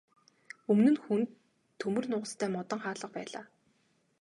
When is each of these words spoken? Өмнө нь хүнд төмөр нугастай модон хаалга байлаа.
Өмнө 0.73 0.91
нь 0.93 1.01
хүнд 1.03 1.29
төмөр 1.79 2.05
нугастай 2.11 2.49
модон 2.53 2.79
хаалга 2.83 3.07
байлаа. 3.15 3.45